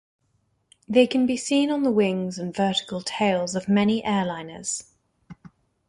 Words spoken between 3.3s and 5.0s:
of many airliners.